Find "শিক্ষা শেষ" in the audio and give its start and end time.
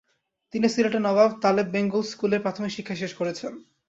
2.71-3.11